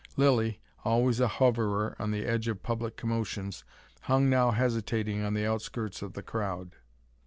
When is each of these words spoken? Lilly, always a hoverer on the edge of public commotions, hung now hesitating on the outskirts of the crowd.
Lilly, 0.17 0.59
always 0.83 1.19
a 1.19 1.27
hoverer 1.27 1.95
on 1.99 2.09
the 2.09 2.25
edge 2.25 2.47
of 2.47 2.63
public 2.63 2.97
commotions, 2.97 3.63
hung 4.05 4.31
now 4.31 4.49
hesitating 4.49 5.21
on 5.21 5.35
the 5.35 5.45
outskirts 5.45 6.01
of 6.01 6.13
the 6.13 6.23
crowd. 6.23 6.71